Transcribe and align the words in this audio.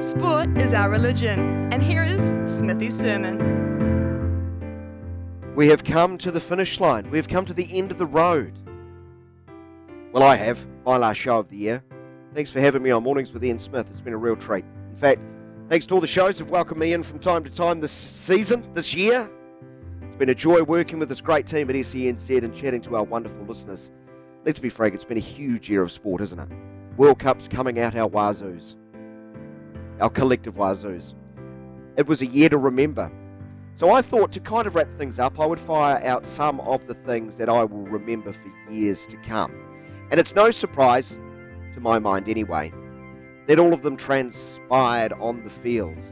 Sport 0.00 0.56
is 0.56 0.72
our 0.72 0.88
religion, 0.88 1.70
and 1.70 1.82
here 1.82 2.02
is 2.02 2.32
Smithy's 2.46 2.98
sermon. 2.98 3.36
We 5.54 5.68
have 5.68 5.84
come 5.84 6.16
to 6.16 6.30
the 6.30 6.40
finish 6.40 6.80
line. 6.80 7.10
We 7.10 7.18
have 7.18 7.28
come 7.28 7.44
to 7.44 7.52
the 7.52 7.68
end 7.70 7.90
of 7.90 7.98
the 7.98 8.06
road. 8.06 8.58
Well, 10.10 10.22
I 10.22 10.36
have. 10.36 10.66
My 10.86 10.96
last 10.96 11.18
show 11.18 11.38
of 11.40 11.50
the 11.50 11.58
year. 11.58 11.84
Thanks 12.32 12.50
for 12.50 12.60
having 12.60 12.82
me 12.82 12.90
on 12.90 13.02
Mornings 13.02 13.30
with 13.30 13.44
Ian 13.44 13.58
Smith. 13.58 13.90
It's 13.90 14.00
been 14.00 14.14
a 14.14 14.16
real 14.16 14.36
treat. 14.36 14.64
In 14.88 14.96
fact, 14.96 15.20
thanks 15.68 15.84
to 15.88 15.94
all 15.96 16.00
the 16.00 16.06
shows 16.06 16.38
that 16.38 16.44
have 16.44 16.50
welcomed 16.50 16.80
me 16.80 16.94
in 16.94 17.02
from 17.02 17.18
time 17.18 17.44
to 17.44 17.50
time 17.50 17.80
this 17.80 17.92
season, 17.92 18.64
this 18.72 18.94
year. 18.94 19.30
It's 20.00 20.16
been 20.16 20.30
a 20.30 20.34
joy 20.34 20.62
working 20.62 20.98
with 20.98 21.10
this 21.10 21.20
great 21.20 21.46
team 21.46 21.68
at 21.68 21.76
SENZ 21.76 22.42
and 22.42 22.54
chatting 22.54 22.80
to 22.82 22.96
our 22.96 23.04
wonderful 23.04 23.44
listeners. 23.44 23.92
Let's 24.46 24.60
be 24.60 24.70
frank, 24.70 24.94
it's 24.94 25.04
been 25.04 25.18
a 25.18 25.20
huge 25.20 25.68
year 25.68 25.82
of 25.82 25.92
sport, 25.92 26.22
isn't 26.22 26.38
it? 26.38 26.48
World 26.96 27.18
Cup's 27.18 27.48
coming 27.48 27.78
out 27.80 27.94
our 27.94 28.08
wazoos, 28.08 28.76
our 30.00 30.10
collective 30.10 30.54
wazoos. 30.54 31.14
It 31.96 32.06
was 32.06 32.22
a 32.22 32.26
year 32.26 32.48
to 32.48 32.58
remember. 32.58 33.12
So 33.76 33.90
I 33.92 34.02
thought 34.02 34.32
to 34.32 34.40
kind 34.40 34.66
of 34.66 34.74
wrap 34.74 34.88
things 34.98 35.18
up, 35.18 35.40
I 35.40 35.46
would 35.46 35.60
fire 35.60 36.04
out 36.04 36.26
some 36.26 36.60
of 36.60 36.86
the 36.86 36.94
things 36.94 37.36
that 37.36 37.48
I 37.48 37.64
will 37.64 37.86
remember 37.86 38.32
for 38.32 38.52
years 38.70 39.06
to 39.06 39.16
come. 39.18 39.54
And 40.10 40.20
it's 40.20 40.34
no 40.34 40.50
surprise, 40.50 41.18
to 41.74 41.80
my 41.80 41.98
mind 41.98 42.28
anyway, 42.28 42.72
that 43.46 43.58
all 43.58 43.72
of 43.72 43.82
them 43.82 43.96
transpired 43.96 45.12
on 45.14 45.42
the 45.44 45.50
field. 45.50 46.02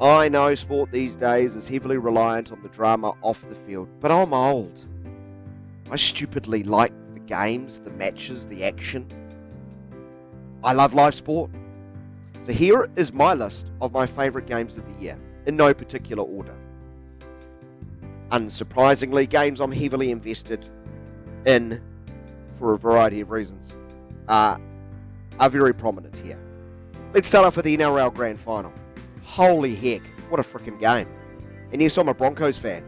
I 0.00 0.28
know 0.28 0.54
sport 0.54 0.92
these 0.92 1.14
days 1.14 1.56
is 1.56 1.68
heavily 1.68 1.98
reliant 1.98 2.52
on 2.52 2.62
the 2.62 2.70
drama 2.70 3.12
off 3.20 3.46
the 3.48 3.54
field, 3.54 3.88
but 4.00 4.10
I'm 4.10 4.32
old. 4.32 4.86
I 5.90 5.96
stupidly 5.96 6.62
like 6.62 6.92
the 7.12 7.20
games, 7.20 7.80
the 7.80 7.90
matches, 7.90 8.46
the 8.46 8.64
action. 8.64 9.06
I 10.64 10.72
love 10.72 10.94
live 10.94 11.14
sport. 11.14 11.50
So 12.42 12.52
here 12.52 12.88
is 12.96 13.12
my 13.12 13.34
list 13.34 13.70
of 13.80 13.92
my 13.92 14.06
favourite 14.06 14.46
games 14.46 14.76
of 14.76 14.86
the 14.86 15.02
year, 15.02 15.18
in 15.46 15.56
no 15.56 15.74
particular 15.74 16.22
order. 16.22 16.54
Unsurprisingly, 18.30 19.28
games 19.28 19.60
I'm 19.60 19.72
heavily 19.72 20.10
invested 20.10 20.66
in 21.44 21.82
for 22.58 22.74
a 22.74 22.78
variety 22.78 23.20
of 23.20 23.30
reasons 23.30 23.76
uh, 24.28 24.56
are 25.38 25.50
very 25.50 25.74
prominent 25.74 26.16
here. 26.16 26.38
Let's 27.12 27.28
start 27.28 27.46
off 27.46 27.56
with 27.56 27.64
the 27.64 27.76
NRL 27.76 28.14
Grand 28.14 28.38
Final. 28.38 28.72
Holy 29.22 29.74
heck, 29.74 30.02
what 30.28 30.40
a 30.40 30.42
freaking 30.42 30.78
game. 30.78 31.08
And 31.72 31.82
yes, 31.82 31.98
I'm 31.98 32.08
a 32.08 32.14
Broncos 32.14 32.58
fan. 32.58 32.84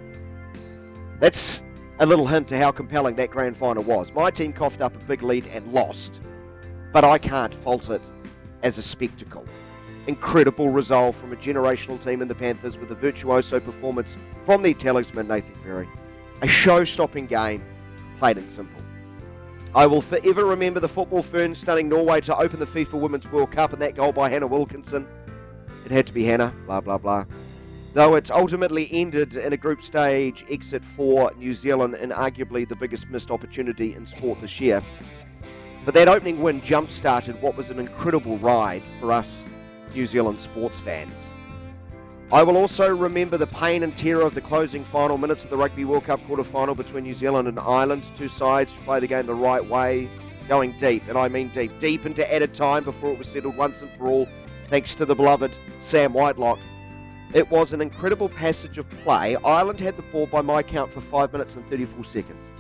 That's 1.19 1.63
a 1.99 2.07
little 2.07 2.27
hint 2.27 2.49
to 2.49 2.59
how 2.59 2.73
compelling 2.73 3.17
that 3.17 3.31
grand 3.31 3.57
final 3.57 3.83
was. 3.83 4.13
My 4.13 4.31
team 4.31 4.53
coughed 4.53 4.81
up 4.81 4.95
a 4.97 5.05
big 5.05 5.23
lead 5.23 5.47
and 5.49 5.73
lost, 5.73 6.21
but 6.93 7.05
I 7.05 7.19
can't 7.19 7.55
fault 7.55 7.91
it 7.91 8.03
as 8.63 8.79
a 8.79 8.83
spectacle. 8.83 9.45
Incredible 10.07 10.71
resolve 10.71 11.15
from 11.15 11.33
a 11.33 11.37
generational 11.37 12.03
team 12.03 12.23
in 12.23 12.29
the 12.29 12.35
Panthers 12.35 12.79
with 12.79 12.91
a 12.91 12.95
virtuoso 12.95 13.61
performance 13.61 14.17
from 14.45 14.63
their 14.63 14.75
talisman 14.75 15.29
Nathan 15.29 15.55
Cleary. 15.57 15.89
A 16.43 16.49
show 16.49 16.85
stopping 16.85 17.27
game, 17.27 17.65
plain 18.19 18.39
and 18.39 18.51
simple. 18.51 18.81
I 19.75 19.87
will 19.87 20.03
forever 20.03 20.45
remember 20.45 20.81
the 20.81 20.89
football 20.89 21.23
ferns 21.23 21.59
stunning 21.59 21.89
Norway 21.89 22.21
to 22.23 22.37
open 22.37 22.59
the 22.59 22.67
FIFA 22.67 23.01
Women's 23.01 23.31
World 23.31 23.53
Cup 23.53 23.73
and 23.73 23.81
that 23.81 23.95
goal 23.95 24.13
by 24.13 24.29
Hannah 24.29 24.47
Wilkinson. 24.47 25.07
It 25.85 25.91
had 25.93 26.07
to 26.09 26.13
be 26.13 26.25
Hannah, 26.25 26.55
blah, 26.67 26.81
blah, 26.81 26.99
blah 26.99 27.25
though 27.95 28.15
it's 28.15 28.31
ultimately 28.31 28.89
ended 28.93 29.37
in 29.37 29.53
a 29.53 29.57
group 29.57 29.83
stage 29.83 30.45
exit 30.51 30.85
for 30.85 31.33
New 31.37 31.55
Zealand 31.55 31.95
and 31.95 32.13
arguably 32.13 32.67
the 32.67 32.77
biggest 32.77 33.09
missed 33.11 33.31
opportunity 33.31 33.95
in 33.95 34.07
sport 34.07 34.41
this 34.41 34.61
year. 34.61 34.83
But 35.85 35.95
that 35.95 36.09
opening 36.09 36.41
win 36.41 36.61
jump 36.61 36.91
started 36.91 37.41
what 37.43 37.57
was 37.57 37.71
an 37.71 37.81
incredible 37.81 38.39
ride 38.39 38.83
for 39.01 39.13
us 39.13 39.45
New 39.95 40.07
Zealand 40.07 40.39
sports 40.39 40.79
fans. 40.79 41.33
I 42.31 42.43
will 42.43 42.57
also 42.57 42.89
remember 42.95 43.37
the 43.37 43.49
pain 43.49 43.83
and 43.83 43.95
terror 43.95 44.23
of 44.23 44.35
the 44.35 44.41
closing 44.41 44.85
final 44.85 45.19
minutes 45.19 45.45
of 45.45 45.51
the 45.51 45.57
Rugby 45.57 45.85
World 45.85 46.05
Cup 46.05 46.25
quarter 46.27 46.45
final 46.45 46.75
between 46.75 47.05
New 47.05 47.15
Zealand 47.15 47.49
and 47.49 47.59
Ireland. 47.59 48.11
Two 48.17 48.29
sides 48.29 48.73
who 48.75 48.83
play 48.85 49.01
the 49.01 49.07
game 49.07 49.27
the 49.27 49.35
right 49.35 49.65
way, 49.65 50.09
going 50.49 50.73
deep, 50.79 51.03
and 51.09 51.19
I 51.19 51.29
mean 51.29 51.49
deep, 51.49 51.79
deep 51.79 52.07
into 52.07 52.33
added 52.33 52.55
time 52.55 52.85
before 52.85 53.11
it 53.11 53.19
was 53.19 53.29
settled 53.29 53.57
once 53.57 53.83
and 53.83 53.91
for 53.99 54.07
all, 54.07 54.29
thanks 54.69 54.95
to 54.95 55.05
the 55.05 55.15
beloved 55.15 55.59
Sam 55.81 56.15
Whitelock. 56.15 56.61
It 57.35 57.51
was 57.51 57.73
an 57.73 57.81
incredible 57.81 58.29
passage 58.29 58.79
of 58.79 58.89
play. 58.89 59.37
Ireland 59.45 59.81
had 59.81 59.97
the 59.97 60.03
ball 60.03 60.27
by 60.27 60.43
my 60.43 60.63
count 60.63 60.93
for 60.93 61.01
5 61.01 61.33
minutes 61.33 61.57
and 61.57 61.67
34 61.69 62.05
seconds 62.05 62.51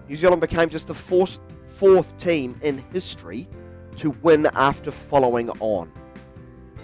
New 0.09 0.15
Zealand 0.15 0.41
became 0.41 0.69
just 0.69 0.87
the 0.87 0.93
fourth, 0.93 1.39
fourth 1.71 2.17
team 2.17 2.59
in 2.61 2.83
history 2.91 3.47
to 3.97 4.11
win 4.21 4.47
after 4.53 4.91
following 4.91 5.49
on. 5.59 5.91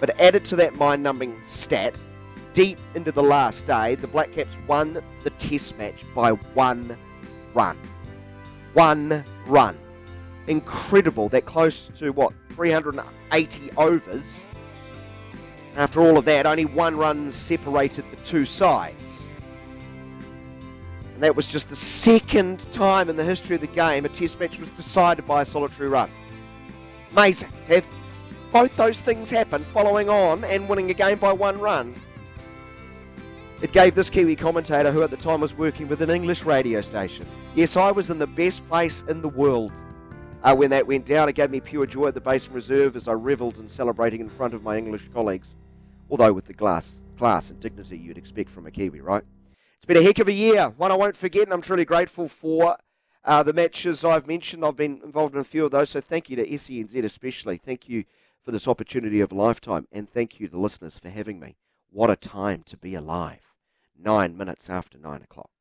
But 0.00 0.18
added 0.20 0.44
to 0.46 0.56
that 0.56 0.76
mind 0.76 1.02
numbing 1.02 1.38
stat, 1.42 2.00
deep 2.52 2.78
into 2.94 3.12
the 3.12 3.22
last 3.22 3.66
day, 3.66 3.94
the 3.94 4.06
Black 4.06 4.32
Caps 4.32 4.56
won 4.66 5.00
the 5.24 5.30
test 5.30 5.76
match 5.78 6.04
by 6.14 6.30
one 6.32 6.96
run. 7.54 7.78
One 8.74 9.24
run. 9.46 9.78
Incredible 10.46 11.28
that 11.30 11.44
close 11.44 11.90
to 11.98 12.10
what, 12.12 12.32
380 12.50 13.70
overs 13.76 14.46
after 15.78 16.00
all 16.00 16.18
of 16.18 16.24
that, 16.24 16.44
only 16.44 16.64
one 16.64 16.96
run 16.96 17.30
separated 17.30 18.04
the 18.10 18.16
two 18.24 18.44
sides. 18.44 19.30
And 21.18 21.24
that 21.24 21.34
was 21.34 21.48
just 21.48 21.68
the 21.68 21.74
second 21.74 22.70
time 22.70 23.10
in 23.10 23.16
the 23.16 23.24
history 23.24 23.56
of 23.56 23.60
the 23.60 23.66
game 23.66 24.04
a 24.04 24.08
test 24.08 24.38
match 24.38 24.56
was 24.60 24.68
decided 24.70 25.26
by 25.26 25.42
a 25.42 25.44
solitary 25.44 25.88
run. 25.88 26.08
Amazing 27.10 27.48
to 27.66 27.74
have 27.74 27.86
both 28.52 28.76
those 28.76 29.00
things 29.00 29.28
happen 29.28 29.64
following 29.64 30.08
on 30.08 30.44
and 30.44 30.68
winning 30.68 30.92
a 30.92 30.94
game 30.94 31.18
by 31.18 31.32
one 31.32 31.58
run. 31.58 31.92
It 33.60 33.72
gave 33.72 33.96
this 33.96 34.08
Kiwi 34.08 34.36
commentator, 34.36 34.92
who 34.92 35.02
at 35.02 35.10
the 35.10 35.16
time 35.16 35.40
was 35.40 35.58
working 35.58 35.88
with 35.88 36.02
an 36.02 36.10
English 36.10 36.44
radio 36.44 36.80
station. 36.80 37.26
Yes, 37.56 37.76
I 37.76 37.90
was 37.90 38.10
in 38.10 38.20
the 38.20 38.28
best 38.28 38.64
place 38.68 39.02
in 39.08 39.20
the 39.20 39.28
world 39.28 39.72
uh, 40.44 40.54
when 40.54 40.70
that 40.70 40.86
went 40.86 41.04
down. 41.04 41.28
It 41.28 41.34
gave 41.34 41.50
me 41.50 41.58
pure 41.58 41.84
joy 41.84 42.06
at 42.06 42.14
the 42.14 42.20
Basin 42.20 42.52
Reserve 42.52 42.94
as 42.94 43.08
I 43.08 43.12
revelled 43.14 43.58
in 43.58 43.68
celebrating 43.68 44.20
in 44.20 44.28
front 44.28 44.54
of 44.54 44.62
my 44.62 44.76
English 44.76 45.08
colleagues 45.12 45.56
although 46.10 46.32
with 46.32 46.46
the 46.46 46.52
glass, 46.52 47.00
class 47.16 47.50
and 47.50 47.60
dignity 47.60 47.98
you'd 47.98 48.18
expect 48.18 48.48
from 48.48 48.66
a 48.66 48.70
Kiwi, 48.70 49.00
right? 49.00 49.24
It's 49.78 49.86
been 49.86 49.96
a 49.96 50.02
heck 50.02 50.18
of 50.18 50.26
a 50.26 50.32
year, 50.32 50.70
one 50.76 50.90
I 50.90 50.96
won't 50.96 51.14
forget, 51.16 51.44
and 51.44 51.52
I'm 51.52 51.62
truly 51.62 51.84
grateful 51.84 52.28
for 52.28 52.76
Uh, 53.24 53.42
the 53.42 53.52
matches 53.52 54.04
I've 54.04 54.26
mentioned, 54.26 54.64
I've 54.64 54.76
been 54.76 55.02
involved 55.04 55.34
in 55.34 55.40
a 55.40 55.44
few 55.44 55.64
of 55.64 55.70
those, 55.70 55.90
so 55.90 56.00
thank 56.00 56.30
you 56.30 56.36
to 56.36 56.46
SENZ 56.46 57.04
especially. 57.04 57.58
Thank 57.58 57.88
you 57.88 58.04
for 58.42 58.52
this 58.52 58.66
opportunity 58.66 59.20
of 59.20 59.32
a 59.32 59.34
lifetime, 59.34 59.86
and 59.92 60.08
thank 60.08 60.40
you, 60.40 60.48
the 60.48 60.56
listeners, 60.58 60.98
for 60.98 61.10
having 61.10 61.38
me. 61.38 61.56
What 61.90 62.10
a 62.10 62.16
time 62.16 62.62
to 62.64 62.76
be 62.76 62.94
alive. 62.94 63.54
Nine 63.96 64.36
minutes 64.36 64.70
after 64.70 64.96
nine 64.98 65.22
o'clock. 65.22 65.57